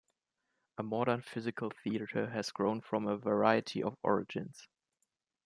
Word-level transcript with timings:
A 0.79 0.81
modern 0.81 1.21
physical 1.21 1.69
theater 1.69 2.31
has 2.31 2.49
grown 2.49 2.81
from 2.81 3.05
a 3.05 3.17
variety 3.19 3.83
of 3.83 3.99
origins. 4.01 4.67